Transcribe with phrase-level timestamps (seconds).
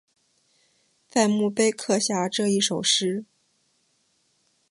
[1.07, 3.23] 在墓碑刻下这一首诗